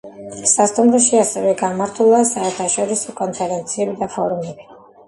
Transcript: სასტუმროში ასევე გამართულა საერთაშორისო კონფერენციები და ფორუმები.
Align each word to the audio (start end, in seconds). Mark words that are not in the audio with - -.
სასტუმროში 0.51 1.19
ასევე 1.25 1.53
გამართულა 1.61 2.23
საერთაშორისო 2.33 3.17
კონფერენციები 3.23 3.99
და 4.03 4.15
ფორუმები. 4.19 4.73